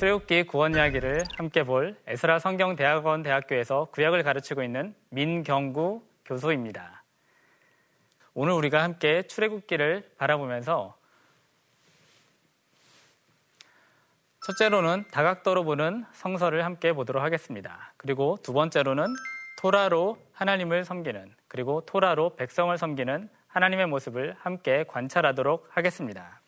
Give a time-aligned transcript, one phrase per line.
[0.00, 7.04] 출애굽기 구원 이야기를 함께 볼 에스라 성경대학원 대학교에서 구약을 가르치고 있는 민경구 교수입니다.
[8.32, 10.96] 오늘 우리가 함께 출애굽기를 바라보면서
[14.46, 17.92] 첫째로는 다각도로 보는 성서를 함께 보도록 하겠습니다.
[17.98, 19.04] 그리고 두 번째로는
[19.60, 26.39] 토라로 하나님을 섬기는 그리고 토라로 백성을 섬기는 하나님의 모습을 함께 관찰하도록 하겠습니다.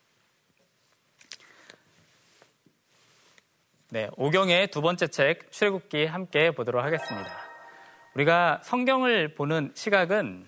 [3.93, 7.29] 네, 오경의 두 번째 책 출애굽기 함께 보도록 하겠습니다.
[8.15, 10.47] 우리가 성경을 보는 시각은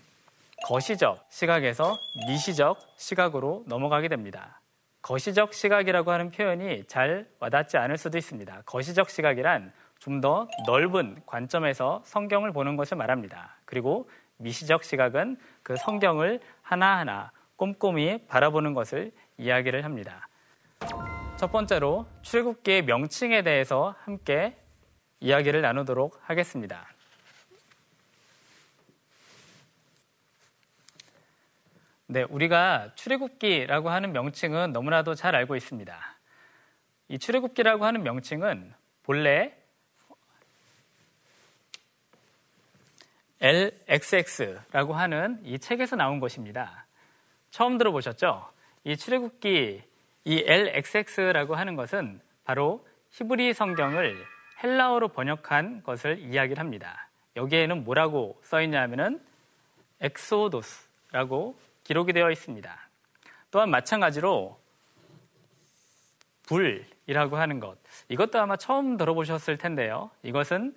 [0.66, 4.60] 거시적 시각에서 미시적 시각으로 넘어가게 됩니다.
[5.00, 8.62] 거시적 시각이라고 하는 표현이 잘 와닿지 않을 수도 있습니다.
[8.66, 13.58] 거시적 시각이란 좀 더 넓은 관점에서 성경을 보는 것을 말합니다.
[13.64, 20.28] 그리고 미시적 시각은 그 성경을 하나하나 꼼꼼히 바라보는 것을 이야기를 합니다.
[21.36, 24.56] 첫 번째로 출애굽기의 명칭에 대해서 함께
[25.20, 26.88] 이야기를 나누도록 하겠습니다.
[32.08, 35.98] 네, 우리가 출애굽기라고 하는 명칭은 너무나도 잘 알고 있습니다.
[37.08, 38.72] 이 출애굽기라고 하는 명칭은
[39.02, 39.56] 본래
[43.40, 46.86] LXX라고 하는 이 책에서 나온 것입니다.
[47.50, 48.50] 처음 들어보셨죠?
[48.84, 49.82] 이 출애굽기
[50.28, 54.16] 이 LXX라고 하는 것은 바로 히브리 성경을
[54.60, 57.08] 헬라어로 번역한 것을 이야기를 합니다.
[57.36, 59.24] 여기에는 뭐라고 써 있냐 하면은
[60.00, 62.76] ἔξοδος라고 기록이 되어 있습니다.
[63.52, 64.58] 또한 마찬가지로
[66.46, 67.78] Vul이라고 하는 것.
[68.08, 70.10] 이것도 아마 처음 들어보셨을 텐데요.
[70.24, 70.74] 이것은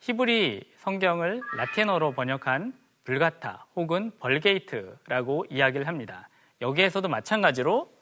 [0.00, 6.28] 히브리 성경을 라틴어로 번역한 Vulgata 혹은 Vulgate라고 이야기를 합니다.
[6.60, 7.96] 여기에서도 마찬가지로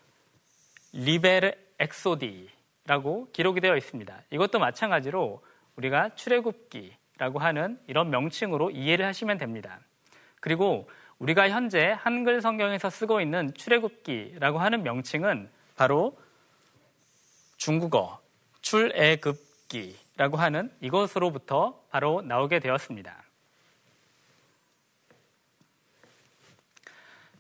[0.97, 4.23] Liber Exodi라고 기록이 되어 있습니다.
[4.31, 5.45] 이것도 마찬가지로
[5.77, 9.81] 우리가 출애굽기라고 하는 이런 명칭으로 이해를 하시면 됩니다.
[10.41, 16.19] 그리고 우리가 현재 한글 성경에서 쓰고 있는 출애굽기라고 하는 명칭은 바로
[17.59, 18.19] 중국어
[18.63, 23.23] 출애굽기라고 하는 이것으로부터 바로 나오게 되었습니다.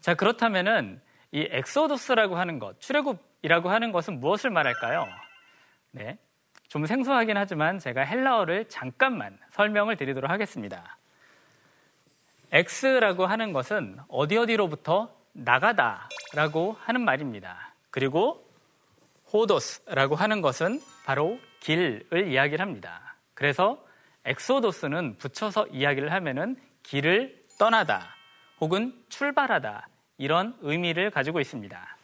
[0.00, 1.00] 자, 그렇다면은
[1.33, 5.06] 이 ἔξοδος라고 하는 것, 출애굽 이라고 하는 것은 무엇을 말할까요?
[5.92, 6.18] 네.
[6.66, 10.98] 좀 생소하긴 하지만 제가 헬라어를 잠깐만 설명을 드리도록 하겠습니다.
[12.50, 17.72] ἐξ라고 하는 것은 어디 어디로부터 나가다라고 하는 말입니다.
[17.90, 18.44] 그리고
[19.32, 23.14] ὁδός라고 하는 것은 바로 길을 이야기를 합니다.
[23.34, 23.80] 그래서
[24.25, 28.08] ἔξοδος는 붙여서 이야기를 하면은 길을 떠나다
[28.60, 29.86] 혹은 출발하다
[30.18, 31.95] 이런 의미를 가지고 있습니다.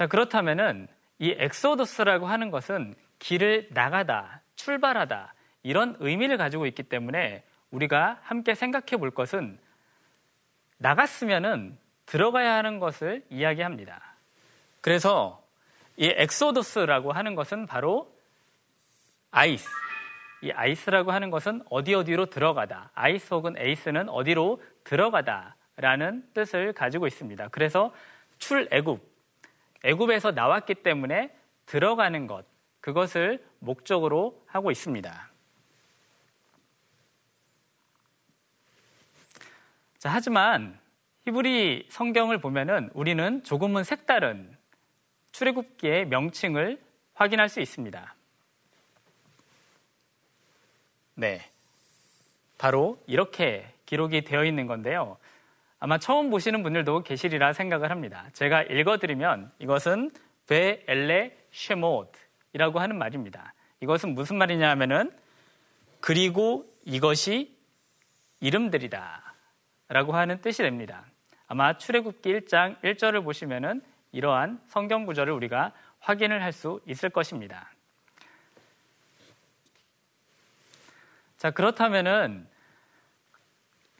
[0.00, 0.88] 자, 그렇다면은
[1.18, 8.96] 이 ἔξοδος라고 하는 것은 길을 나가다, 출발하다, 이런 의미를 가지고 있기 때문에 우리가 함께 생각해
[8.98, 9.58] 볼 것은
[10.78, 11.76] 나갔으면은
[12.06, 14.00] 들어가야 하는 것을 이야기합니다.
[14.80, 15.44] 그래서
[15.98, 18.10] 이 ἔξοδος라고 하는 것은 바로
[19.30, 19.68] εἰς.
[20.40, 22.90] 이 εἰς라고 하는 것은 어디 어디로 들어가다.
[22.94, 27.48] εἰς 혹은 εἰς는 어디로 들어가다라는 뜻을 가지고 있습니다.
[27.48, 27.92] 그래서
[28.38, 29.09] 출애굽
[29.84, 31.34] 애굽에서 나왔기 때문에
[31.66, 32.44] 들어가는 것,
[32.80, 35.30] 그것을 목적으로 하고 있습니다.
[39.98, 40.78] 자, 하지만
[41.22, 44.56] 히브리 성경을 보면은 우리는 조금은 색다른
[45.32, 46.80] 출애굽기의 명칭을
[47.14, 48.14] 확인할 수 있습니다.
[51.16, 51.50] 네.
[52.56, 55.18] 바로 이렇게 기록이 되어 있는 건데요.
[55.80, 58.26] 아마 처음 보시는 분들도 계시리라 생각을 합니다.
[58.34, 60.10] 제가 읽어드리면 이것은
[60.46, 63.54] 베 엘레 쉐모드이라고 하는 말입니다.
[63.80, 65.10] 이것은 무슨 말이냐 하면은
[66.00, 67.56] 그리고 이것이
[68.40, 69.34] 이름들이다
[69.88, 71.06] 라고 하는 뜻이 됩니다.
[71.46, 73.82] 아마 출애굽기 1장 1절을 보시면은
[74.12, 77.70] 이러한 성경 구절을 우리가 확인을 할 수 있을 것입니다.
[81.38, 82.46] 자, 그렇다면은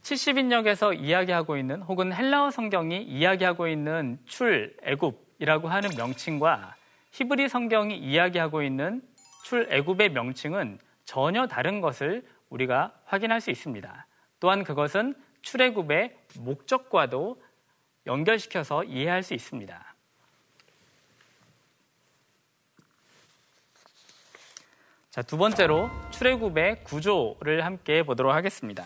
[0.02, 6.76] 70인역에서 이야기하고 있는 혹은 헬라어 성경이 이야기하고 있는 출 애굽이라고 하는 명칭과
[7.12, 9.02] 히브리 성경이 이야기하고 있는
[9.44, 14.06] 출 애굽의 명칭은 전혀 다른 것을 우리가 확인할 수 있습니다.
[14.38, 17.43] 또한 그것은 출애굽의 목적과도
[18.06, 19.94] 연결시켜서 이해할 수 있습니다.
[25.11, 28.85] 자, 두 번째로 출애굽의 구조를 함께 보도록 하겠습니다.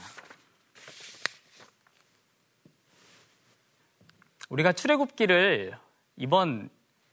[4.55, 5.77] 우리가 출애굽기를
[6.17, 6.71] 이번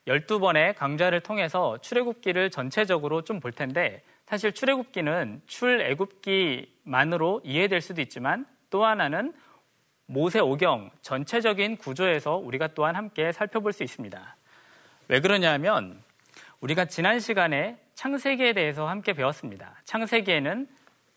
[0.07, 8.85] 12번의 강좌를 통해서 출애굽기를 전체적으로 좀 볼 텐데 사실 출애굽기는 출애굽기만으로 이해될 수도 있지만 또
[8.85, 9.33] 하나는
[10.05, 14.35] 모세 오경 전체적인 구조에서 우리가 또한 함께 살펴볼 수 있습니다.
[15.07, 15.99] 왜 그러냐면
[16.59, 19.81] 우리가 지난 시간에 창세기에 대해서 함께 배웠습니다.
[19.85, 20.67] 창세기에는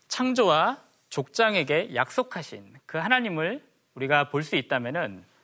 [0.07, 3.63] 창조와 족장에게 약속하신 그 하나님을
[3.93, 5.34] 우리가 볼 수 있다면은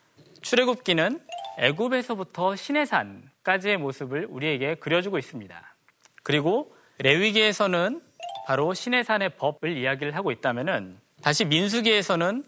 [0.42, 1.20] 출애굽기는
[1.58, 5.76] 애굽에서부터 시내산까지의 모습을 우리에게 그려주고 있습니다.
[6.24, 8.02] 그리고 레위기에서는
[8.46, 12.44] 바로 시내산의 법을 이야기를 하고 있다면은 다시 민수기에서는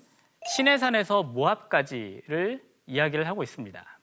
[0.46, 4.00] 시내산에서 모압까지를 이야기를 하고 있습니다.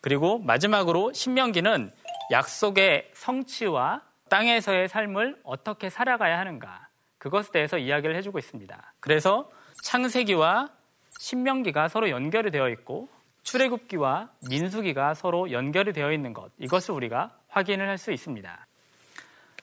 [0.00, 1.92] 그리고 마지막으로 신명기는
[2.30, 6.88] 약속의 성취와 땅에서의 삶을 어떻게 살아가야 하는가
[7.18, 8.94] 그것에 대해서 이야기를 해주고 있습니다.
[9.00, 9.50] 그래서
[9.82, 10.70] 창세기와
[11.18, 13.08] 신명기가 서로 연결이 되어 있고
[13.42, 18.66] 출애굽기와 민수기가 서로 연결이 되어 있는 것 이것을 우리가 확인을 할 수 있습니다.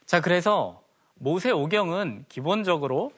[0.05, 0.83] 자, 그래서
[1.15, 3.11] 모세 오경은 기본적으로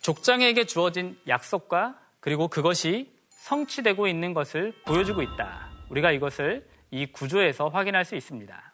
[0.00, 5.70] 족장에게 주어진 약속과 그리고 그것이 성취되고 있는 것을 보여주고 있다.
[5.88, 8.72] 우리가 이것을 이 구조에서 확인할 수 있습니다.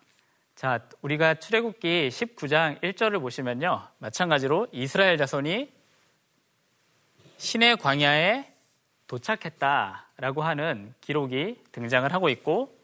[0.55, 3.83] 자, 우리가 출애굽기 19장 1절을 보시면요.
[3.99, 5.73] 마찬가지로 이스라엘 자손이
[7.39, 8.50] 신의 광야에
[9.11, 12.79] 도착했다라고 하는 기록이 등장을 하고 있고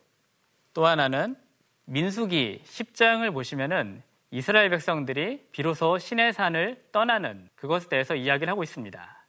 [0.74, 1.36] 또 하나는
[1.84, 4.02] 민수기 10장을 보시면은
[4.32, 9.24] 이스라엘 백성들이 비로소 신의 산을 떠나는 그것에 대해서 이야기를 하고 있습니다.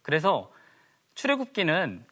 [0.00, 0.50] 그래서
[1.14, 2.06] 출애굽기는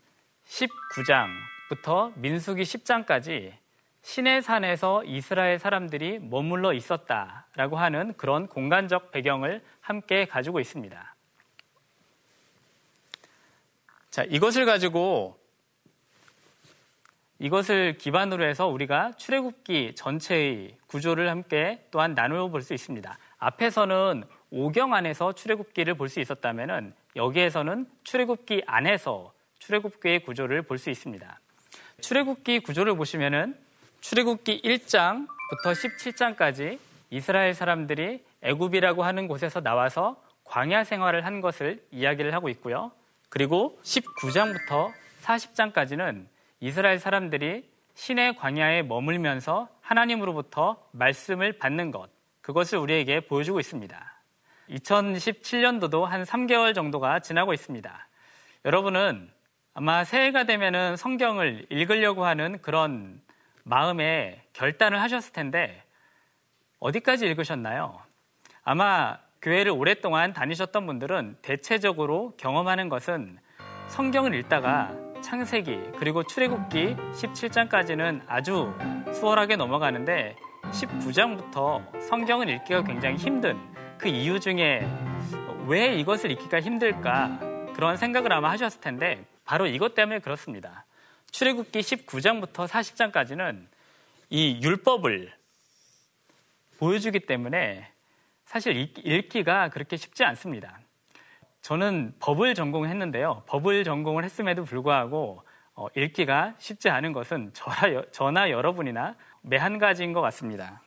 [0.45, 3.55] 19장부터 민수기 10장까지
[4.03, 11.16] 신의 산에서 이스라엘 사람들이 머물러 있었다라고 하는 그런 공간적 배경을 함께 가지고 있습니다.
[14.17, 15.39] 자, 이것을 가지고
[17.39, 23.19] 이것을 기반으로 해서 우리가 출애굽기 전체의 구조를 함께 또한 나누어 볼 수 있습니다.
[23.37, 31.39] 앞에서는 오경 안에서 출애굽기를 볼 수 있었다면은 여기에서는 출애굽기 안에서 출애굽기의 구조를 볼 수 있습니다.
[32.01, 33.55] 출애굽기 구조를 보시면은
[34.01, 35.27] 출애굽기 1장부터
[35.75, 36.79] 17장까지
[37.11, 42.93] 이스라엘 사람들이 애굽이라고 하는 곳에서 나와서 광야 생활을 한 것을 이야기를 하고 있고요.
[43.29, 44.93] 그리고 19장부터
[45.23, 46.27] 40장까지는
[46.61, 52.11] 이스라엘 사람들이 신의 광야에 머물면서 하나님으로부터 말씀을 받는 것,
[52.43, 54.17] 그것을 우리에게 보여주고 있습니다.
[54.71, 58.09] 2017년도도 한 3개월 정도가 지나고 있습니다.
[58.65, 59.31] 여러분은
[59.75, 63.21] 아마 새해가 되면은 성경을 읽으려고 하는 그런
[63.63, 65.83] 마음에 결단을 하셨을 텐데
[66.79, 68.01] 어디까지 읽으셨나요?
[68.65, 73.39] 아마 교회를 오랫동안 다니셨던 분들은 대체적으로 경험하는 것은
[73.87, 78.75] 성경을 읽다가 창세기 그리고 출애굽기 17장까지는 아주
[79.15, 80.35] 수월하게 넘어가는데
[80.73, 83.57] 19장부터 성경을 읽기가 굉장히 힘든
[83.99, 84.85] 그 이유 중에
[85.69, 87.39] 왜 이것을 읽기가 힘들까
[87.73, 90.87] 그런 생각을 아마 하셨을 텐데 바로 이것 때문에 그렇습니다.
[91.31, 93.69] 출애굽기 19장부터 40장까지는
[94.29, 95.33] 이 율법을
[96.81, 97.93] 보여주기 때문에
[98.47, 100.79] 사실 읽기가 그렇게 쉽지 않습니다.
[101.61, 103.43] 저는 법을 전공했는데요.
[103.47, 105.43] 법을 전공을 했음에도 불구하고
[105.75, 110.81] 어, 읽기가 쉽지 않은 것은 저나, 저나 여러분이나 매한 가지인 것 같습니다.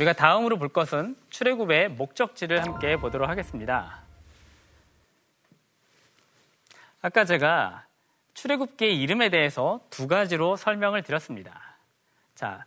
[0.00, 4.00] 우리가 다음으로 볼 것은 출애굽의 목적지를 함께 보도록 하겠습니다.
[7.02, 7.84] 아까 제가
[8.32, 11.76] 출애굽기의 이름에 대해서 두 가지로 설명을 드렸습니다.
[12.34, 12.64] 자,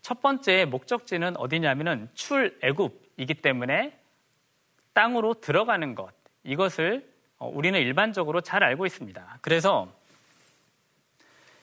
[0.00, 3.96] 첫 번째 목적지는 어디냐면은 출애굽이기 때문에
[4.92, 6.12] 땅으로 들어가는 것.
[6.42, 7.08] 이것을
[7.38, 9.38] 어, 우리는 일반적으로 잘 알고 있습니다.
[9.40, 9.92] 그래서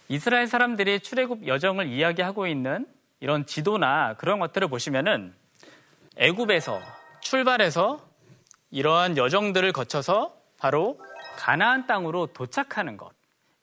[0.08, 2.88] 이스라엘 사람들이 출애굽 여정을 이야기하고 있는
[3.20, 5.34] 이런 지도나 그런 것들을 보시면은
[6.18, 6.82] 애굽에서
[7.22, 8.08] 출발해서
[8.72, 11.00] 이러한 여정들을 거쳐서 바로
[11.38, 13.12] 가나안 땅으로 도착하는 것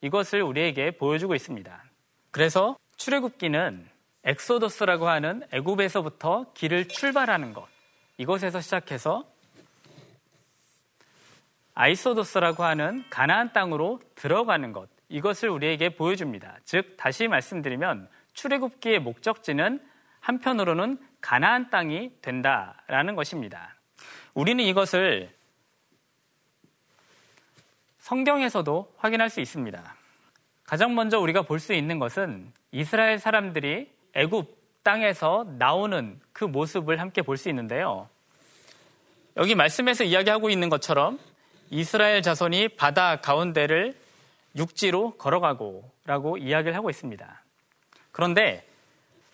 [0.00, 1.84] 이것을 우리에게 보여주고 있습니다.
[2.30, 3.88] 그래서 출애굽기는
[4.24, 7.66] ἔξοδος라고 하는 애굽에서부터 길을 출발하는 것
[8.18, 9.24] 이것에서 시작해서
[11.74, 16.58] εἴσοδος라고 하는 가나안 땅으로 들어가는 것 이것을 우리에게 보여줍니다.
[16.64, 19.80] 즉 다시 말씀드리면 출애굽기의 목적지는
[20.20, 23.74] 한편으로는 가나안 땅이 된다라는 것입니다.
[24.34, 25.34] 우리는 이것을
[27.98, 29.96] 성경에서도 확인할 수 있습니다.
[30.64, 37.22] 가장 먼저 우리가 볼 수 있는 것은 이스라엘 사람들이 애굽 땅에서 나오는 그 모습을 함께
[37.22, 38.08] 볼 수 있는데요.
[39.36, 41.18] 여기 말씀에서 이야기하고 있는 것처럼
[41.70, 43.96] 이스라엘 자손이 바다 가운데를
[44.56, 47.42] 육지로 걸어가고 라고 이야기를 하고 있습니다.
[48.16, 48.66] 그런데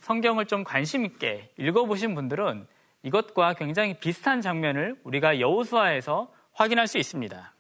[0.01, 2.67] 성경을 좀 관심 있게 읽어보신 분들은
[3.05, 7.55] 이것과 굉장히 비슷한 장면을 우리가 여우수아에서 확인할 수 있습니다.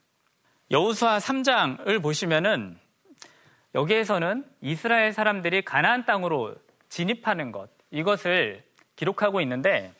[0.72, 2.76] 여우수아 3장을 보시면은
[3.76, 6.56] 여기에서는 이스라엘 사람들이 가나안 땅으로
[6.88, 8.64] 진입하는 것 이것을
[8.96, 9.92] 기록하고 있는데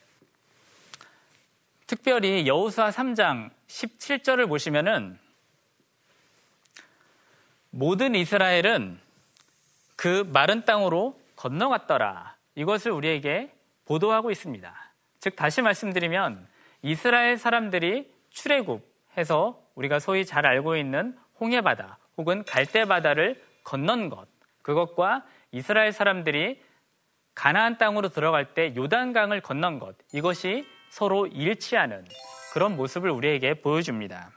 [1.86, 5.20] 특별히 여우수아 3장 17절을 보시면은
[7.70, 9.01] 모든 이스라엘은
[10.02, 12.34] 그 마른 땅으로 건너갔더라.
[12.56, 13.52] 이것을 우리에게
[13.84, 14.74] 보도하고 있습니다.
[15.20, 16.44] 즉 다시 말씀드리면
[16.82, 24.26] 이스라엘 사람들이 출애굽해서 우리가 소위 잘 알고 있는 홍해바다 혹은 갈대바다를 건넌 것
[24.62, 26.60] 그것과 이스라엘 사람들이
[27.36, 32.04] 가나안 땅으로 들어갈 때 요단강을 건넌 것 이것이 서로 일치하는
[32.52, 34.32] 그런 모습을 우리에게 보여줍니다.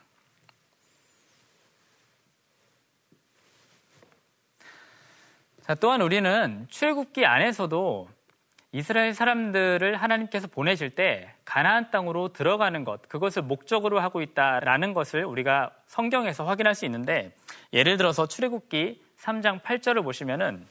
[5.65, 8.07] 자, 또한 우리는 출애굽기 안에서도
[8.71, 15.71] 이스라엘 사람들을 하나님께서 보내실 때 가나안 땅으로 들어가는 것, 그것을 목적으로 하고 있다라는 것을 우리가
[15.87, 17.31] 성경에서 확인할 수 있는데
[17.73, 20.67] 예를 들어서 출애굽기 3장 8절을 보시면은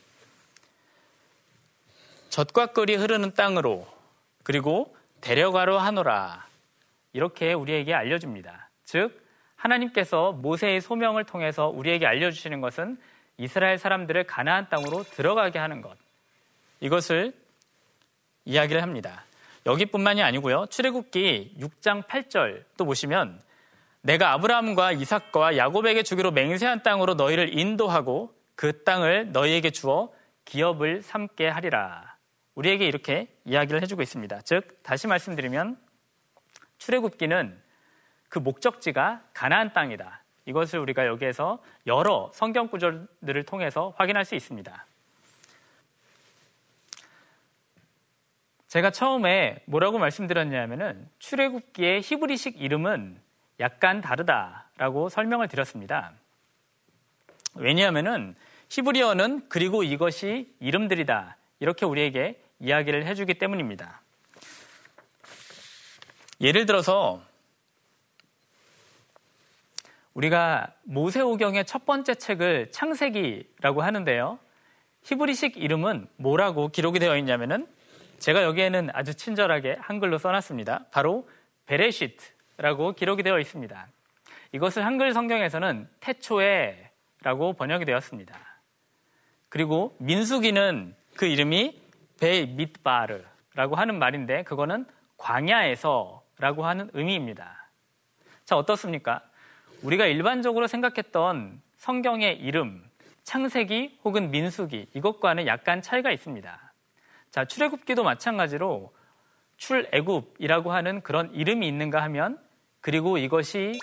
[2.29, 3.89] 젖과 끓이 흐르는 땅으로
[4.45, 6.47] 그리고 데려가려 하노라.
[7.13, 8.71] 이렇게 우리에게 알려줍니다.
[8.85, 9.25] 즉,
[9.57, 12.97] 하나님께서 모세의 소명을 통해서 우리에게 알려주시는 것은
[13.37, 15.97] 이스라엘 사람들을 가나안 땅으로 들어가게 하는 것.
[16.81, 17.33] 이것을
[18.45, 19.25] 이야기를 합니다.
[19.67, 20.67] 여기뿐만이 아니고요.
[20.67, 23.41] 출애굽기 6장 8절 또 보시면
[24.03, 30.13] 내가 아브라함과 이삭과 야곱에게 주기로 맹세한 땅으로 너희를 인도하고 그 땅을 너희에게 주어
[30.45, 32.17] 기업을 삼게 하리라.
[32.55, 34.43] 우리에게 이렇게 이야기를 해주고 있습니다.
[34.43, 35.79] 즉 다시 말씀드리면
[36.79, 37.63] 출애굽기는
[38.29, 40.24] 그 목적지가 가나안 땅이다.
[40.47, 44.87] 이것을 우리가 여기에서 여러 성경 구절들을 통해서 확인할 수 있습니다.
[48.69, 53.21] 제가 처음에 뭐라고 말씀드렸냐면은 출애굽기의 히브리식 이름은
[53.61, 56.13] 약간 다르다라고 설명을 드렸습니다.
[57.55, 58.35] 왜냐하면은
[58.69, 64.01] 히브리어는 그리고 이것이 이름들이다 이렇게 우리에게 이야기를 해주기 때문입니다.
[66.41, 67.23] 예를 들어서
[70.15, 74.39] 우리가 모세오경의 첫 번째 책을 창세기라고 하는데요.
[75.03, 77.67] 히브리식 이름은 뭐라고 기록이 되어 있냐면은
[78.19, 80.87] 제가 여기에는 아주 친절하게 한글로 써놨습니다.
[80.93, 81.29] 바로
[81.67, 83.87] 베레시트라고 기록이 되어 있습니다.
[84.53, 88.39] 이것을 한글 성경에서는 태초에라고 번역이 되었습니다.
[89.49, 91.83] 그리고 민수기는 그 이름이
[92.21, 97.69] 베 밑바르라고 하는 말인데 그거는 광야에서라고 하는 의미입니다.
[98.45, 99.23] 자, 어떻습니까?
[99.85, 102.83] 우리가 일반적으로 생각했던 성경의 이름,
[103.25, 106.73] 창세기 혹은 민수기 이것과는 약간 차이가 있습니다.
[107.31, 108.95] 자, 출애굽기도 마찬가지로
[109.59, 112.39] 출애굽이라고 하는 그런 이름이 있는가 하면
[112.81, 113.79] 그리고 이것이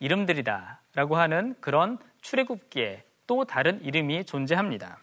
[0.00, 4.98] 이름들이다라고 하는 그런 출애굽기에 또 다른 이름이 존재합니다.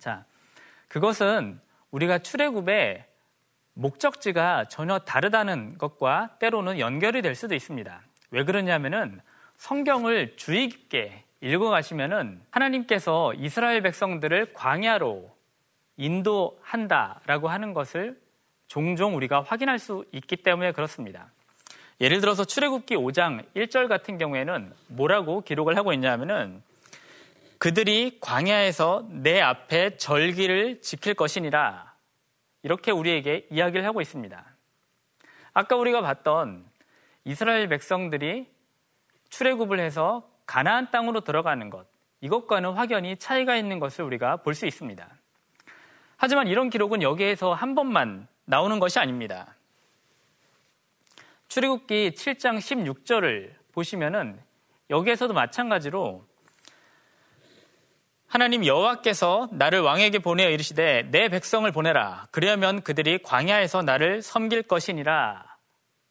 [0.00, 0.24] 자,
[0.88, 1.60] 그것은
[1.92, 3.09] 우리가 출애굽의
[3.80, 8.02] 목적지가 전혀 다르다는 것과 때로는 연결이 될 수도 있습니다.
[8.30, 9.20] 왜 그러냐면은
[9.56, 15.34] 성경을 주의 깊게 읽어가시면은 하나님께서 이스라엘 백성들을 광야로
[15.96, 18.20] 인도한다라고 하는 것을
[18.66, 21.30] 종종 우리가 확인할 수 있기 때문에 그렇습니다.
[22.02, 26.62] 예를 들어서 출애굽기 5장 1절 같은 경우에는 뭐라고 기록을 하고 있냐면은
[27.56, 31.89] 그들이 광야에서 내 앞에 절기를 지킬 것이니라.
[32.62, 34.44] 이렇게 우리에게 이야기를 하고 있습니다.
[35.52, 36.64] 아까 우리가 봤던
[37.24, 38.48] 이스라엘 백성들이
[39.30, 41.86] 출애굽을 해서 가나안 땅으로 들어가는 것,
[42.20, 45.08] 이것과는 확연히 차이가 있는 것을 우리가 볼 수 있습니다.
[46.16, 49.54] 하지만 이런 기록은 여기에서 한 번만 나오는 것이 아닙니다.
[51.48, 54.38] 출애굽기 7장 16절을 보시면은
[54.90, 56.26] 여기에서도 마찬가지로
[58.30, 62.28] 하나님 여호와께서 나를 왕에게 보내어 이르시되 내 백성을 보내라.
[62.30, 65.56] 그러면 그들이 광야에서 나를 섬길 것이니라.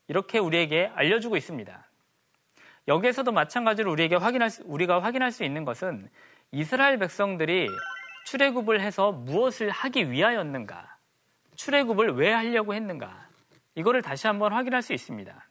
[0.10, 1.90] 이렇게 우리에게 알려주고 있습니다.
[2.90, 6.10] 여기에서도 마찬가지로 우리에게 확인할 수, 우리가 확인할 수 있는 것은
[6.52, 7.70] 이스라엘 백성들이
[8.26, 10.98] 출애굽을 해서 무엇을 하기 위하였는가?
[11.56, 13.30] 출애굽을 왜 하려고 했는가?
[13.76, 15.48] 이거를 다시 한번 확인할 수 있습니다.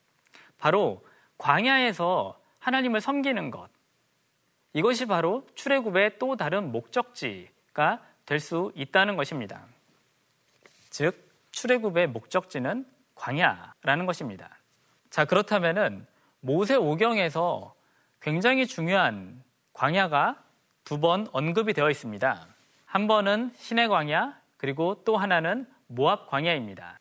[0.58, 1.02] 바로
[1.38, 3.70] 광야에서 하나님을 섬기는 것.
[4.72, 9.64] 이것이 바로 출애굽의 또 다른 목적지가 될 수 있다는 것입니다.
[10.90, 14.50] 즉 출애굽의 목적지는 광야라는 것입니다.
[15.10, 16.06] 자, 그렇다면은
[16.40, 17.74] 모세 오경에서
[18.20, 20.42] 굉장히 중요한 광야가
[20.84, 22.46] 두 번 언급이 되어 있습니다.
[22.86, 26.98] 한 번은 신의 광야, 그리고 또 하나는 모압 광야입니다.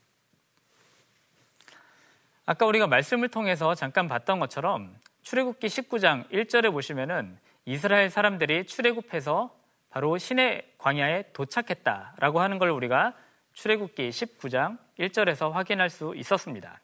[2.45, 9.53] 아까 우리가 말씀을 통해서 잠깐 봤던 것처럼 출애굽기 19장 1절에 보시면은 이스라엘 사람들이 출애굽해서
[9.89, 13.13] 바로 신의 광야에 도착했다라고 하는 걸 우리가
[13.51, 16.79] 출애굽기 19장 1절에서 확인할 수 있었습니다.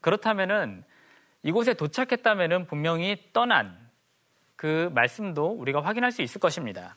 [0.00, 0.82] 그렇다면은
[1.42, 3.76] 이곳에 도착했다면은 분명히 떠난
[4.56, 6.96] 그 말씀도 우리가 확인할 수 있을 것입니다.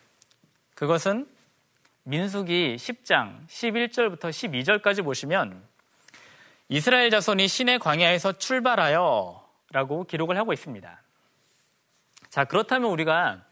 [0.76, 1.28] 그것은
[2.04, 5.62] 민수기 10장 11절부터 12절까지 보시면
[6.70, 11.02] 이스라엘 자손이 신의 광야에서 출발하여 라고 기록을 하고 있습니다.
[12.38, 13.44] 자, 그렇다면 우리가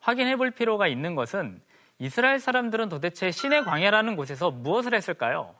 [0.00, 1.60] 확인해 볼 필요가 있는 것은
[1.98, 5.54] 이스라엘 사람들은 도대체 신의 광야라는 곳에서 무엇을 했을까요?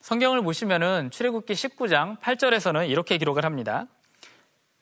[0.00, 3.86] 성경을 보시면은 출애굽기 19장 8절에서는 이렇게 기록을 합니다.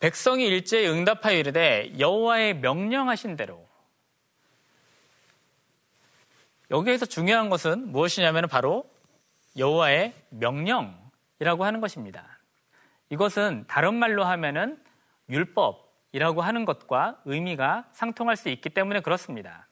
[0.00, 3.68] 백성이 일제히 응답하여 이르되 여호와의 명령하신 대로
[6.70, 8.90] 여기에서 중요한 것은 무엇이냐면 바로
[9.58, 12.38] 여호와의 명령이라고 하는 것입니다.
[13.10, 14.82] 이것은 다른 말로 하면은
[15.28, 19.66] 율법 이라고 하는 것과 의미가 상통할 수 있기 때문에 그렇습니다.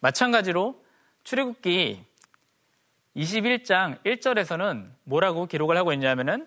[0.00, 0.80] 마찬가지로
[1.24, 2.04] 출애굽기
[3.16, 6.46] 21장 1절에서는 뭐라고 기록을 하고 있냐면은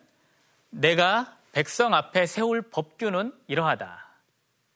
[0.69, 4.07] 내가 백성 앞에 세울 법규는 이러하다.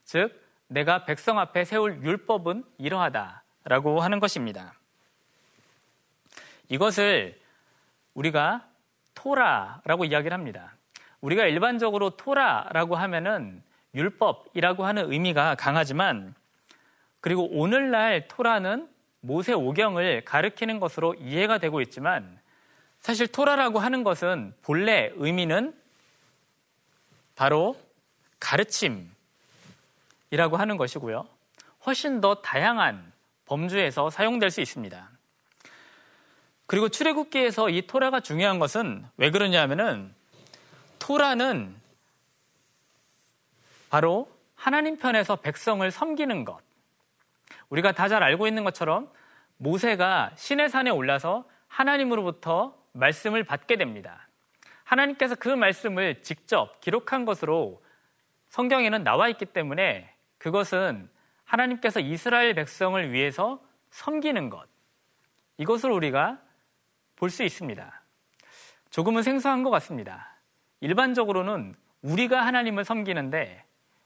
[0.03, 4.73] 즉 내가 백성 앞에 세울 율법은 이러하다라고 하는 것입니다.
[6.67, 7.39] 이것을
[8.15, 8.67] 우리가
[9.15, 10.75] 토라라고 이야기를 합니다.
[11.21, 13.63] 우리가 일반적으로 토라라고 하면은
[13.95, 16.35] 율법이라고 하는 의미가 강하지만
[17.21, 18.89] 그리고 오늘날 토라는
[19.21, 22.39] 모세 오경을 가리키는 것으로 이해가 되고 있지만
[22.99, 25.73] 사실 토라라고 하는 것은 본래 의미는
[27.35, 27.79] 바로
[28.39, 29.07] 가르침이라고
[30.51, 31.25] 하는 것이고요.
[31.85, 33.11] 훨씬 더 다양한
[33.45, 35.09] 범주에서 사용될 수 있습니다.
[36.65, 40.13] 그리고 출애굽기에서 이 토라가 중요한 것은 왜 그러냐 하면은
[40.99, 41.75] 토라는
[43.89, 46.61] 바로 하나님 편에서 백성을 섬기는 것.
[47.69, 49.09] 우리가 다 잘 알고 있는 것처럼
[49.57, 54.27] 모세가 신의 산에 올라서 하나님으로부터 말씀을 받게 됩니다.
[54.83, 57.83] 하나님께서 그 말씀을 직접 기록한 것으로
[58.49, 61.09] 성경에는 나와 있기 때문에 그것은
[61.45, 64.67] 하나님께서 이스라엘 백성을 위해서 섬기는 것.
[65.57, 66.39] 이것을 우리가
[67.15, 68.01] 볼 수 있습니다.
[68.89, 70.35] 조금은 생소한 것 같습니다.
[70.81, 73.63] 일반적으로는 우리가 하나님을 섬기는데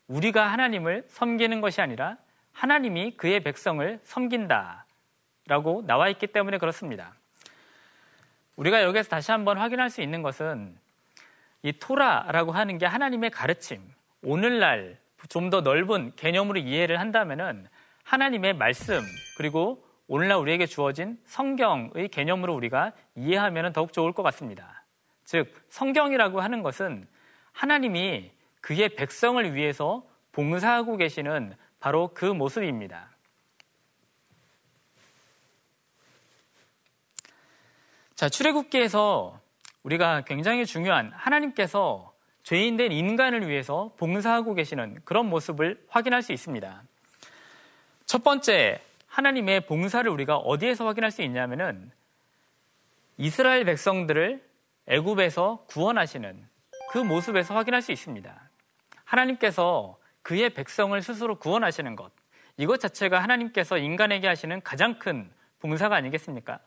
[0.07, 2.17] 우리가 하나님을 섬기는 것이 아니라
[2.53, 4.85] 하나님이 그의 백성을 섬긴다
[5.47, 7.13] 라고 나와 있기 때문에 그렇습니다.
[8.55, 10.77] 우리가 여기에서 다시 한번 확인할 수 있는 것은
[11.63, 13.81] 이 토라라고 하는 게 하나님의 가르침,
[14.23, 14.97] 오늘날
[15.29, 17.67] 좀 더 넓은 개념으로 이해를 한다면은
[18.03, 19.01] 하나님의 말씀
[19.37, 24.85] 그리고 오늘날 우리에게 주어진 성경의 개념으로 우리가 이해하면 더욱 좋을 것 같습니다.
[25.25, 27.07] 즉 성경이라고 하는 것은
[27.51, 33.09] 하나님이 그의 백성을 위해서 봉사하고 계시는 바로 그 모습입니다.
[38.15, 39.39] 자, 출애굽기에서
[39.83, 46.81] 우리가 굉장히 중요한 하나님께서 죄인된 인간을 위해서 봉사하고 계시는 그런 모습을 확인할 수 있습니다.
[48.05, 51.91] 첫 번째, 하나님의 봉사를 우리가 어디에서 확인할 수 있냐면은
[53.17, 54.45] 이스라엘 백성들을
[54.87, 56.47] 애굽에서 구원하시는
[56.91, 58.49] 그 모습에서 확인할 수 있습니다.
[59.03, 62.11] 하나님께서 그의 백성을 스스로 구원하시는 것,
[62.57, 66.59] 이것 자체가 하나님께서 인간에게 하시는 가장 큰 봉사가 아니겠습니까?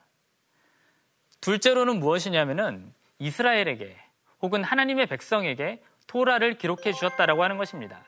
[1.40, 3.96] 둘째로는 무엇이냐면은 이스라엘에게
[4.42, 8.04] 혹은 하나님의 백성에게 토라를 기록해 주셨다라고 하는 것입니다.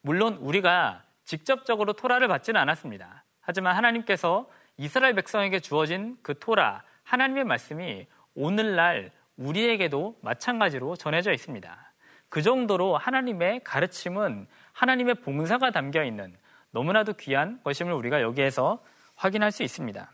[0.00, 3.24] 물론 우리가 직접적으로 토라를 받지는 않았습니다.
[3.46, 11.92] 하지만 하나님께서 이스라엘 백성에게 주어진 그 토라, 하나님의 말씀이 오늘날 우리에게도 마찬가지로 전해져 있습니다.
[12.28, 16.36] 그 정도로 하나님의 가르침은 하나님의 봉사가 담겨 있는
[16.72, 18.82] 너무나도 귀한 것임을 우리가 여기에서
[19.14, 20.10] 확인할 수 있습니다.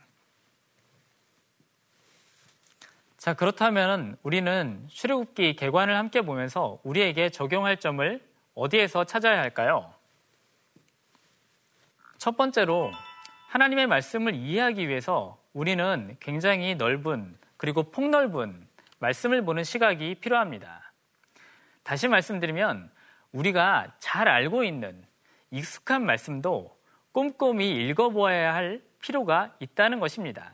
[3.17, 8.21] 자, 그렇다면 우리는 출애굽기 개관을 함께 보면서 우리에게 적용할 점을
[8.55, 9.95] 어디에서 찾아야 할까요?
[12.19, 12.93] 첫 번째로
[13.53, 18.67] 하나님의 말씀을 이해하기 위해서 우리는 굉장히 넓은 그리고 폭넓은
[18.99, 20.91] 말씀을 보는 시각이 필요합니다.
[21.83, 22.91] 다시 말씀드리면
[23.33, 25.05] 우리가 잘 알고 있는
[25.51, 26.75] 익숙한 말씀도
[27.13, 30.51] 꼼꼼히 읽어보아야 할 필요가 있다는 것입니다.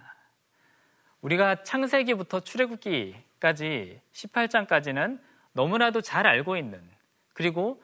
[1.20, 5.20] 우리가 창세기부터 출애굽기까지 18장까지는
[5.52, 6.82] 너무나도 잘 알고 있는
[7.32, 7.80] 그리고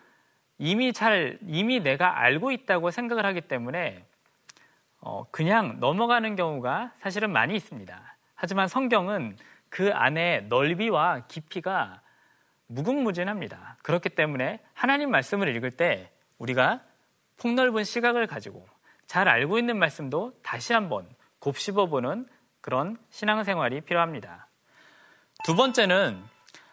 [0.58, 4.04] 이미 잘 이미 내가 알고 있다고 생각을 하기 때문에
[5.06, 8.16] 어, 그냥 넘어가는 경우가 사실은 많이 있습니다.
[8.34, 9.36] 하지만 성경은
[9.68, 12.00] 그 안에 넓이와 깊이가
[12.68, 13.76] 무궁무진합니다.
[13.82, 16.80] 그렇기 때문에 하나님 말씀을 읽을 때 우리가
[17.36, 18.66] 폭넓은 시각을 가지고
[19.06, 21.06] 잘 알고 있는 말씀도 다시 한번
[21.40, 22.26] 곱씹어보는
[22.62, 24.48] 그런 신앙생활이 필요합니다.
[25.44, 26.22] 두 번째는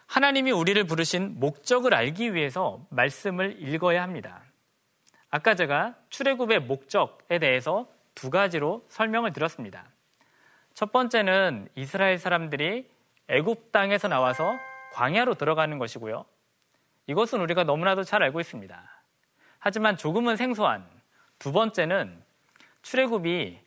[0.06, 4.40] 하나님이 우리를 부르신 목적을 알기 위해서 말씀을 읽어야 합니다.
[5.30, 9.86] 아까 제가 출애굽의 목적에 대해서 두 가지로 설명을 드렸습니다.
[10.74, 12.90] 첫 번째는 이스라엘 사람들이
[13.28, 14.56] 애굽 땅에서 나와서
[14.92, 16.24] 광야로 들어가는 것이고요.
[17.06, 19.02] 이것은 우리가 너무나도 잘 알고 있습니다.
[19.58, 20.86] 하지만 조금은 생소한
[21.38, 22.22] 두 번째는
[22.82, 23.60] 출애굽이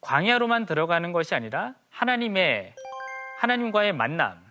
[0.00, 2.74] 광야로만 들어가는 것이 아니라 하나님의
[3.38, 4.44] 하나님과의 만남,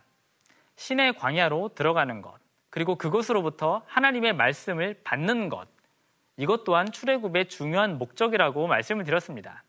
[0.76, 2.36] 신의 광야로 들어가는 것,
[2.70, 5.68] 그리고 그곳으로부터 하나님의 말씀을 받는 것,
[6.38, 9.64] 이것 또한 출애굽의 중요한 목적이라고 말씀을 드렸습니다.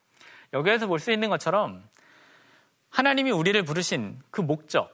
[0.52, 1.82] 여기에서 볼 수 있는 것처럼
[2.90, 4.90] 하나님이 우리를 부르신 그 목적,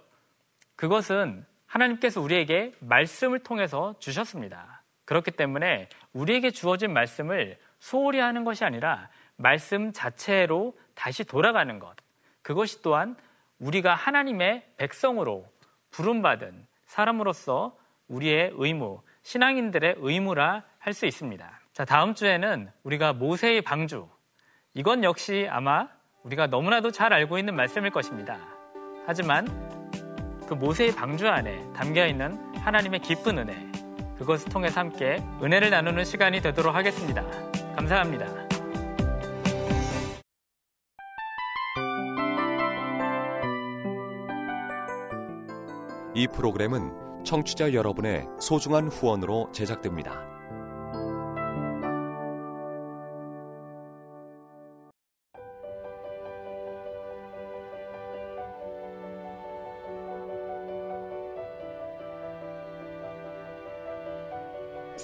[0.77, 4.83] 그것은 하나님께서 우리에게 말씀을 통해서 주셨습니다.
[5.05, 11.95] 그렇기 때문에 우리에게 주어진 말씀을 소홀히 하는 것이 아니라 말씀 자체로 다시 돌아가는 것.
[12.43, 13.17] 그것이 또한
[13.59, 15.47] 우리가 하나님의 백성으로
[15.91, 17.77] 부름받은 사람으로서
[18.09, 21.64] 우리의 의무, 신앙인들의 의무라 할 수 있습니다.
[21.75, 24.09] 자, 다음 주에는 우리가 모세의 방주.
[24.75, 25.89] 이건 역시 아마
[26.23, 28.39] 우리가 너무나도 잘 알고 있는 말씀일 것입니다.
[29.07, 29.45] 하지만
[30.47, 33.57] 그 모세의 방주 안에 담겨 있는 하나님의 기쁜 은혜,
[34.17, 37.25] 그것을 통해서 함께 은혜를 나누는 시간이 되도록 하겠습니다.
[37.75, 38.25] 감사합니다.
[46.15, 50.34] 이 프로그램은 청취자 여러분의 소중한 후원으로 제작됩니다.